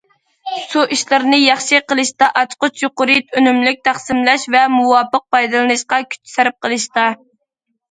سۇ 0.69 0.85
ئىشلىرىنى 0.95 1.37
ياخشى 1.39 1.81
قىلىشتا، 1.93 2.29
ئاچقۇچ 2.41 2.81
يۇقىرى 2.85 3.19
ئۈنۈملۈك 3.41 3.85
تەقسىملەش 3.89 4.47
ۋە 4.57 4.65
مۇۋاپىق 4.79 5.27
پايدىلىنىشقا 5.37 6.03
كۈچ 6.17 6.35
سەرپ 6.35 6.61
قىلىشتا. 6.67 7.09